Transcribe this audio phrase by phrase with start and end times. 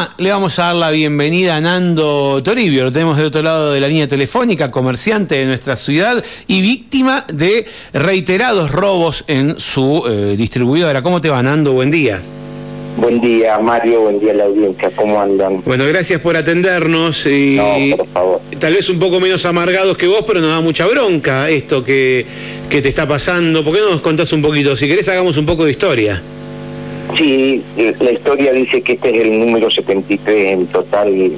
[0.00, 2.84] programa le vamos a dar la bienvenida a Nando Toribio.
[2.84, 7.24] Lo tenemos del otro lado de la línea telefónica, comerciante de nuestra ciudad y víctima
[7.32, 11.02] de reiterados robos en su eh, distribuidora.
[11.02, 11.72] ¿Cómo te va, Nando?
[11.72, 12.20] Buen día.
[12.96, 14.02] Buen día, Mario.
[14.02, 14.90] Buen día a la audiencia.
[14.94, 15.62] ¿Cómo andan?
[15.64, 17.26] Bueno, gracias por atendernos.
[17.26, 18.40] Y No, por favor.
[18.58, 22.24] Tal vez un poco menos amargados que vos, pero nos da mucha bronca esto que,
[22.68, 23.64] que te está pasando.
[23.64, 24.74] ¿Por qué no nos contás un poquito?
[24.76, 26.22] Si querés, hagamos un poco de historia.
[27.16, 31.32] Sí, eh, la historia dice que este es el número 73 en total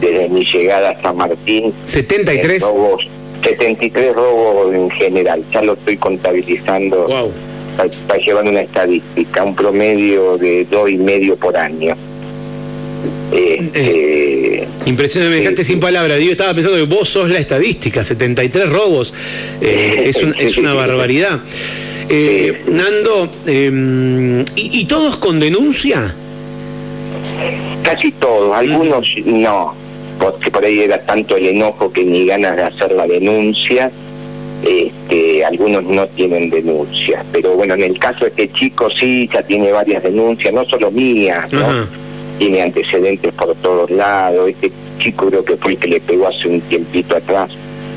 [0.00, 1.72] desde mi llegada a San Martín.
[1.84, 2.62] 73.
[2.62, 3.06] Eh, robos,
[3.44, 5.42] 73 robos en general.
[5.52, 7.06] Ya lo estoy contabilizando.
[7.06, 7.32] Wow.
[7.76, 11.94] Para, para llevar una estadística, un promedio de dos y medio por año.
[13.32, 16.20] Este, Impresionante, me dejaste Sí, sin palabras.
[16.20, 19.14] Yo estaba pensando que vos sos la estadística, 73 robos.
[19.60, 21.40] Eh, es, un- es una barbaridad.
[22.12, 26.12] Eh, Nando, eh, ¿y, y todos con denuncia?
[27.84, 29.74] Casi todos, algunos no,
[30.18, 33.92] porque por ahí era tanto el enojo que ni ganas de hacer la denuncia,
[34.64, 39.42] este, algunos no tienen denuncias, pero bueno, en el caso de este chico sí, ya
[39.44, 41.64] tiene varias denuncias, no solo mías, ¿no?
[41.64, 41.88] Ajá.
[42.38, 46.48] tiene antecedentes por todos lados, este chico creo que fue el que le pegó hace
[46.48, 47.50] un tiempito atrás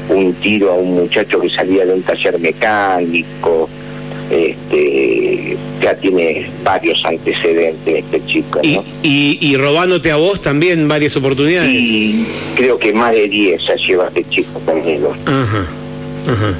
[0.09, 3.69] un tiro a un muchacho que salía de un taller mecánico,
[4.33, 8.83] este, ya tiene varios antecedentes este chico, Y, ¿no?
[9.03, 11.71] y, y robándote a vos también varias oportunidades.
[11.71, 12.25] Y
[12.55, 15.13] creo que más de 10 ya lleva este chico conmigo.
[15.25, 15.67] Ajá.
[16.25, 16.53] Ajá.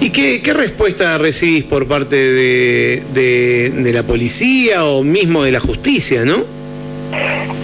[0.00, 5.52] ¿Y qué, qué respuesta recibís por parte de, de, de la policía o mismo de
[5.52, 6.44] la justicia, no?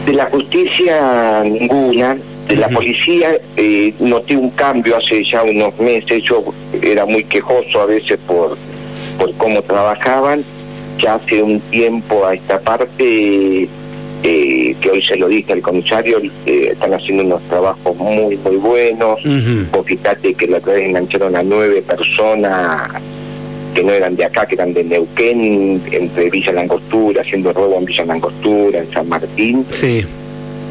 [0.07, 2.17] De la justicia, ninguna.
[2.49, 6.23] De la policía, eh, noté un cambio hace ya unos meses.
[6.25, 6.43] Yo
[6.83, 8.59] era muy quejoso a veces por,
[9.23, 10.43] por cómo trabajaban.
[10.99, 13.69] Ya hace un tiempo a esta parte,
[14.25, 18.57] eh, que hoy se lo dije al comisario, eh, están haciendo unos trabajos muy, muy
[18.57, 19.19] buenos.
[19.73, 22.91] Vos fíjate que la otra vez engancharon a nueve personas
[23.75, 27.85] que no eran de acá, que eran de Neuquén, entre Villa Langostura, haciendo robo en
[27.87, 30.05] Villa Langostura, en San Martín, Sí.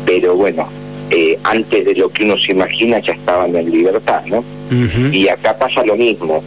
[0.06, 0.68] pero bueno,
[1.10, 4.44] eh, antes de lo que uno se imagina ya estaban en libertad, ¿no?
[5.12, 6.42] Y acá pasa lo mismo.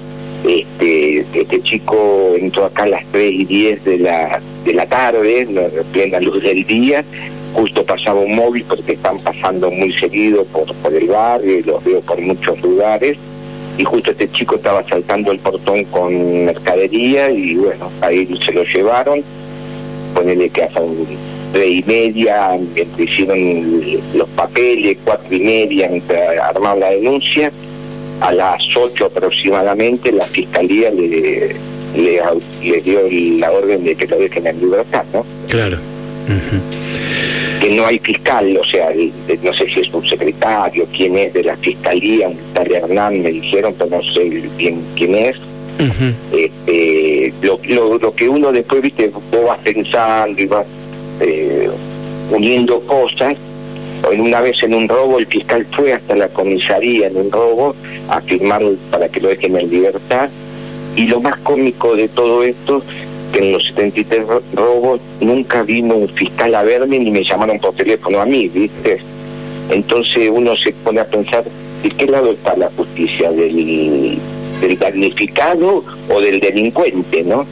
[0.44, 5.40] Este, este chico entró acá a las 3 y 10 de la, de la tarde,
[5.40, 7.02] en plena luz del día,
[7.54, 12.00] justo pasaba un móvil porque están pasando muy seguido por, por el barrio los veo
[12.02, 13.16] por muchos lugares.
[13.78, 18.62] Y justo este chico estaba saltando el portón con mercadería y bueno, ahí se lo
[18.64, 19.22] llevaron.
[20.14, 20.80] Ponele que hasta
[21.52, 22.56] tres y media,
[22.98, 25.90] hicieron los papeles, cuatro y media,
[26.42, 27.50] armaban la denuncia
[28.24, 31.54] a las 8 aproximadamente la fiscalía le,
[31.94, 33.00] le, dio
[33.38, 35.24] la orden de que lo dejen en libertad, ¿no?
[35.50, 35.76] Claro.
[37.60, 41.32] Que no hay fiscal, o sea, el- no sé si es un secretario, quién es
[41.34, 45.36] de la fiscalía, un tal Hernán, me dijeron, pero no sé bien quién es.
[46.32, 50.64] Este, lo, lo, lo que uno después, viste, vos vas pensando y vas
[51.20, 51.68] eh,
[52.30, 53.36] uniendo cosas.
[54.12, 57.74] En una vez en un robo, el fiscal fue hasta la comisaría en un robo
[58.08, 60.28] a firmar para que lo dejen en libertad.
[60.96, 62.82] Y lo más cómico de todo esto,
[63.32, 67.58] que en los 73 ro- robos nunca vino un fiscal a verme ni me llamaron
[67.58, 69.00] por teléfono a mí, ¿viste?
[69.70, 71.42] Entonces uno se pone a pensar,
[71.82, 73.32] ¿de qué lado está la justicia?
[73.32, 74.18] ¿Del,
[74.60, 77.44] del damnificado o del delincuente, no?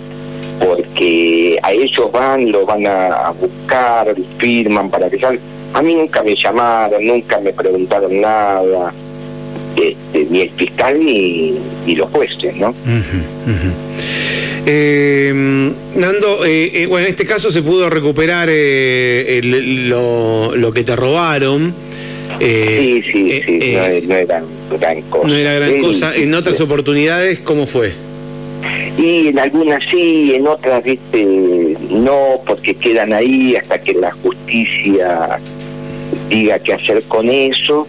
[0.65, 5.41] Porque a ellos van, lo van a, buscar, firman para que salga.
[5.75, 8.93] A mí nunca me llamaron, nunca me preguntaron nada,
[9.77, 11.55] este, ni el fiscal ni,
[11.87, 12.75] ni los jueces, ¿no?
[14.67, 15.33] Eh,
[15.97, 20.85] Nando, eh, eh, bueno, en este caso se pudo recuperar eh, el- lo, lo que
[20.85, 21.75] te robaron.
[22.39, 23.59] Sí, sí, sí,
[24.07, 24.43] no, era
[24.79, 25.27] gran cosa.
[25.29, 26.15] no era gran Sí, cosa.
[26.17, 27.93] En otras oportunidades, ¿cómo fue?
[28.99, 35.39] Y en algunas sí, en otras, viste, no, porque quedan ahí hasta que la justicia
[36.33, 37.87] diga qué hacer con eso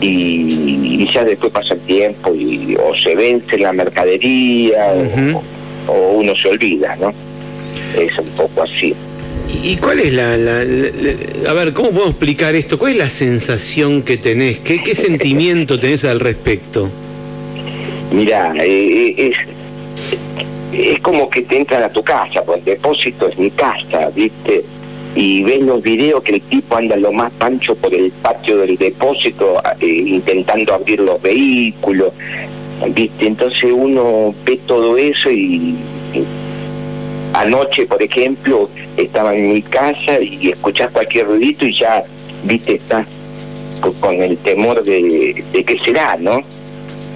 [0.00, 0.06] y,
[1.00, 4.94] y ya después pasa el tiempo y o se vence la mercadería
[5.88, 7.12] o- uno se olvida, ¿no?
[7.98, 8.94] Es un poco así.
[9.62, 10.90] ¿Y cuál es la, la- la-
[11.44, 12.78] la- A ver, ¿cómo podemos explicar esto?
[12.78, 14.58] ¿Cuál es la sensación que tenés?
[14.58, 16.88] ¿Qué, qué sentimiento tenés al respecto?
[18.12, 19.36] Mira, eh, eh, es,
[20.92, 24.64] es como que te entran a tu casa, pues el depósito es mi casa, ¿viste?
[25.16, 28.76] Y ves los videos que el tipo anda lo más pancho por el patio del
[28.76, 32.12] depósito eh, intentando abrir los vehículos,
[32.94, 33.26] ¿viste?
[33.26, 35.74] Entonces uno ve todo eso y,
[36.12, 36.24] y
[37.32, 38.68] anoche, por ejemplo,
[38.98, 42.04] estaba en mi casa y escuchás cualquier ruidito y ya
[42.44, 43.06] viste, está
[44.00, 46.42] con el temor de, de qué será, ¿no?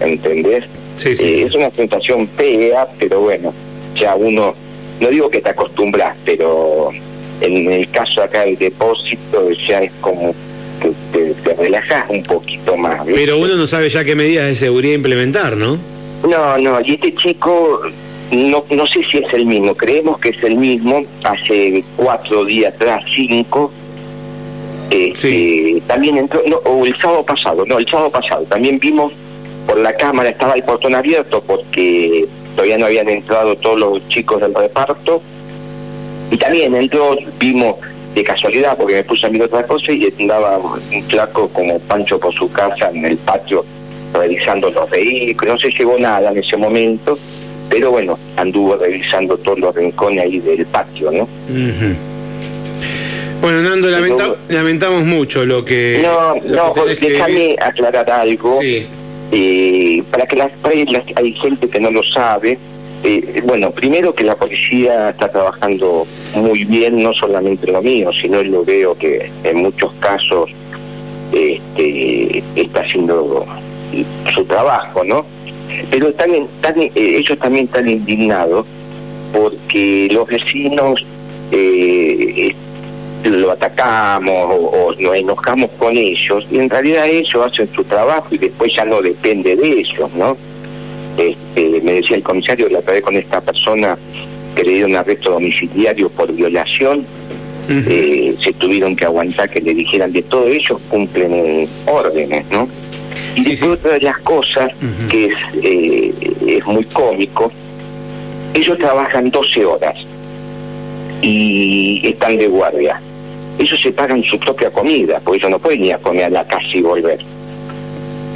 [0.00, 0.64] ¿Entendés?
[0.96, 1.42] Sí, sí, Eh, sí.
[1.42, 3.52] Es una sensación fea, pero bueno,
[3.94, 4.54] ya uno,
[5.00, 6.90] no digo que te acostumbras, pero
[7.40, 10.34] en el caso acá del depósito ya es como
[10.80, 13.00] que te, te relajas un poquito más.
[13.06, 15.78] Pero uno no sabe ya qué medidas de seguridad implementar, ¿no?
[16.28, 17.80] No, no, y este chico,
[18.30, 22.74] no, no sé si es el mismo, creemos que es el mismo, hace cuatro días
[22.74, 23.72] atrás, cinco,
[24.90, 25.82] este, Sí.
[25.86, 29.12] también entró, no, o el sábado pasado, no, el sábado pasado, también vimos
[29.66, 32.26] por la cámara, estaba el portón abierto porque
[32.56, 35.22] todavía no habían entrado todos los chicos del reparto,
[36.30, 37.76] y también entró, vimos
[38.14, 42.18] de casualidad, porque me puse a mirar otra cosa y andaba un flaco como Pancho
[42.18, 43.64] por su casa en el patio
[44.12, 47.16] revisando los vehículos, no se llevó nada en ese momento,
[47.68, 51.22] pero bueno, anduvo revisando todos los rincones ahí del patio, ¿no?
[51.22, 51.94] Ujú.
[53.40, 56.00] Bueno, Nando, lamenta- lamentamos mucho lo que.
[56.02, 58.60] No, lo no, que déjame aclarar algo.
[58.60, 58.86] Sí.
[59.32, 62.58] Eh, para que las- hay gente que no lo sabe.
[63.02, 68.10] Eh, bueno, primero que la policía está trabajando muy bien, no solamente en lo mío,
[68.12, 70.50] sino lo veo que en muchos casos
[71.32, 73.46] este, está haciendo
[74.34, 75.24] su trabajo, ¿no?
[75.90, 78.66] Pero están, están, eh, ellos también están indignados
[79.32, 81.04] porque los vecinos
[81.52, 82.54] eh,
[83.24, 88.38] lo atacamos o nos enojamos con ellos y en realidad ellos hacen su trabajo y
[88.38, 90.36] después ya no depende de ellos, ¿no?
[91.20, 93.96] Este, me decía el comisario la otra vez con esta persona
[94.54, 97.04] que le dieron arresto domiciliario por violación,
[97.68, 102.66] eh, se tuvieron que aguantar que le dijeran de todo ellos cumplen órdenes, ¿no?
[103.36, 103.66] Y Sí, después sí.
[103.86, 104.72] otra de las cosas
[105.10, 106.12] que es, eh,
[106.48, 107.52] es muy cómico,
[108.54, 109.94] ellos trabajan 12 horas
[111.22, 113.00] y están de guardia.
[113.58, 116.46] Ellos se pagan su propia comida, porque ellos no pueden ir a comer a la
[116.46, 117.18] casa y volver.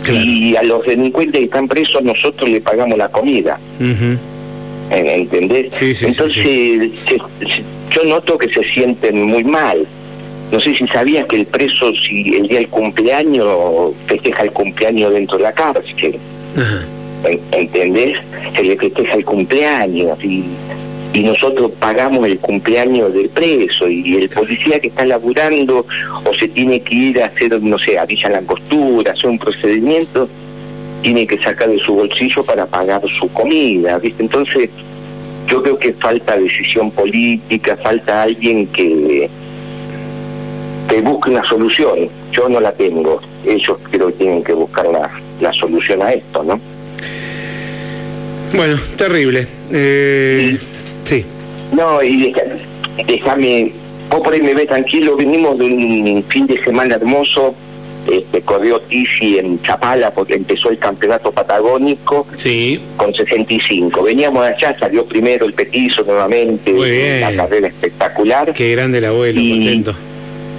[0.04, 0.24] Claro.
[0.24, 3.58] Y a los delincuentes que están presos nosotros le pagamos la comida.
[3.80, 4.18] ¿en-
[5.06, 5.68] ¿entendés?
[5.72, 7.20] Sí, sí, sí, Entonces, se-
[7.94, 9.86] yo noto que se sienten muy mal.
[10.52, 15.12] No sé si sabías que el preso, si el día del cumpleaños, festeja el cumpleaños
[15.12, 16.16] dentro de la cárcel,
[16.56, 16.84] Ajá.
[17.28, 18.18] ¿en- ¿entendés?
[18.54, 20.44] Se le festeja el cumpleaños y,
[21.14, 25.86] y nosotros pagamos el cumpleaños del preso y el policía que está laburando
[26.24, 30.28] o se tiene que ir a hacer, no sé, a Villa Langostura, hacer un procedimiento,
[31.02, 34.24] tiene que sacar de su bolsillo para pagar su comida, ¿viste?
[34.24, 34.70] Entonces,
[35.46, 39.30] yo creo que falta decisión política, falta alguien que,
[40.88, 42.08] que busque una solución.
[42.32, 43.20] Yo no la tengo.
[43.46, 45.08] Ellos creo que tienen que buscar la,
[45.40, 46.58] la solución a esto, ¿no?
[48.52, 49.46] Bueno, terrible.
[49.70, 50.73] Eh, sí.
[51.72, 52.32] No, y
[53.06, 53.72] déjame,
[54.10, 57.54] vos por ahí me ves tranquilo, venimos de un fin de semana hermoso,
[58.10, 62.78] este, corrió Tizi en Chapala porque empezó el campeonato patagónico Sí.
[62.98, 64.02] con 65.
[64.02, 67.24] Veníamos allá, salió primero el petizo nuevamente, Muy bien.
[67.26, 68.52] una carrera espectacular.
[68.52, 69.94] Qué grande el abuelo, Y- contento.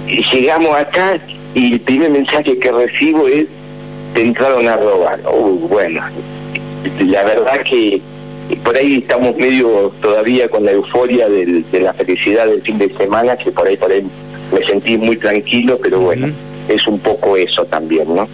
[0.08, 1.18] Y llegamos acá
[1.54, 3.46] y el primer mensaje que recibo es,
[4.12, 5.20] te entraron a robar.
[5.32, 6.02] Uh, bueno,
[7.00, 8.00] la verdad que
[8.62, 12.88] por ahí estamos medio todavía con la euforia del- de la felicidad del fin de
[12.96, 14.02] semana, que por ahí, por ahí
[14.52, 16.28] me sentí muy tranquilo, pero bueno,
[16.68, 18.28] es un poco eso también, ¿no?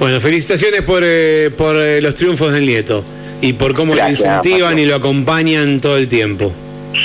[0.00, 3.04] Bueno, felicitaciones por, eh, por eh, los triunfos del nieto
[3.40, 6.50] y por cómo Gracias, lo incentivan y lo acompañan todo el tiempo.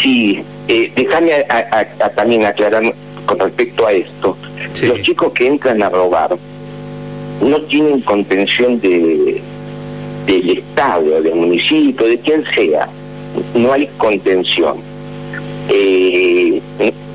[0.01, 2.83] Sí, eh, déjame a- a- a- también aclarar
[3.25, 4.36] con respecto a esto.
[4.74, 4.88] Sí.
[4.88, 6.36] Los chicos que entran a robar
[7.41, 9.41] no tienen contención de
[10.25, 12.88] del Estado, del municipio, de quien sea.
[13.56, 14.75] No hay contención.
[15.70, 16.62] Eh,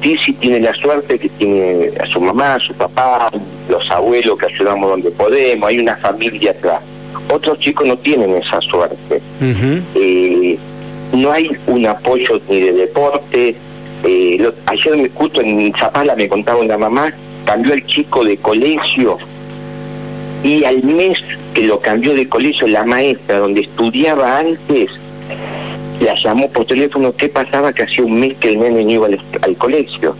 [0.00, 3.30] Tizi tiene la suerte que tiene a su mamá, a su papá,
[3.68, 6.80] los abuelos que ayudamos donde podemos, hay una familia atrás.
[7.32, 9.20] Otros chicos no tienen esa suerte
[9.96, 10.56] eh,
[11.12, 13.54] no hay un apoyo ni de deporte.
[14.04, 17.12] Eh, lo- ayer me, justo en Zapala me contaba una mamá,
[17.44, 19.18] cambió el chico de colegio
[20.44, 21.18] y al mes
[21.56, 24.90] que lo cambió de colegio la maestra donde estudiaba antes
[26.00, 29.56] la llamó por teléfono qué pasaba que hacía un mes que el nene iba al,
[29.56, 30.14] colegio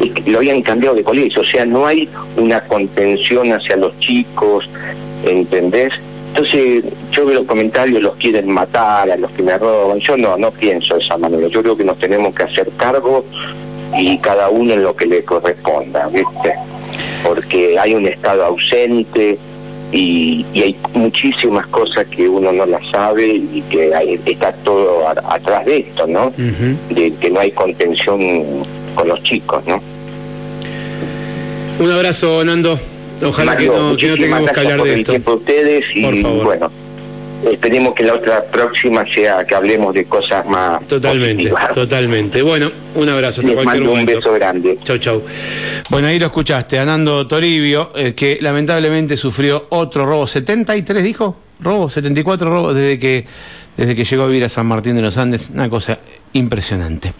[0.00, 4.70] y lo habían cambiado de colegio o sea no hay una contención hacia los chicos
[5.24, 5.92] ¿entendés?
[6.28, 9.98] Entonces, yo veo los comentarios, los quieren matar, a los que me roban.
[9.98, 11.48] Yo no, no pienso de esa manera.
[11.48, 13.24] Yo creo que nos tenemos que hacer cargo
[13.98, 16.54] y cada uno en lo que le corresponda, ¿viste?
[17.24, 19.38] Porque hay un Estado ausente
[19.92, 25.06] y, y hay muchísimas cosas que uno no las sabe y que hay- está todo
[25.08, 26.32] a- atrás de esto, ¿no?
[26.90, 28.20] De que no hay contención
[28.94, 29.80] con los chicos, ¿no?
[31.78, 32.78] Un abrazo, Nando.
[33.24, 35.32] Ojalá que, no, que no tengamos que hablar de esto.
[35.34, 36.44] Ustedes y Por favor.
[36.44, 36.70] bueno,
[37.50, 41.74] esperemos que la otra próxima sea que hablemos de cosas más Totalmente, positivas.
[41.74, 42.42] totalmente.
[42.42, 44.78] Bueno, un abrazo hasta Les cualquier mando un beso grande.
[44.82, 45.22] Chau, chau.
[45.90, 50.24] Bueno, ahí lo escuchaste, a Nando Toribio, eh, que lamentablemente sufrió otro robo.
[50.26, 51.36] ¿73 dijo?
[51.60, 51.88] ¿Robo?
[51.88, 53.24] ¿74 robos desde que,
[53.76, 55.50] desde que llegó a vivir a San Martín de los Andes?
[55.52, 55.98] Una cosa
[56.32, 57.12] impresionante.